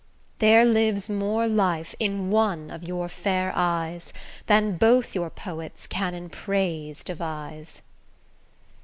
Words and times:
There 0.39 0.65
lives 0.65 1.11
more 1.11 1.45
life 1.45 1.93
in 1.99 2.31
one 2.31 2.71
of 2.71 2.81
your 2.81 3.07
fair 3.07 3.53
eyes 3.55 4.11
Than 4.47 4.77
both 4.77 5.13
your 5.13 5.29
poets 5.29 5.85
can 5.85 6.15
in 6.15 6.29
praise 6.29 7.03
devise. 7.03 7.83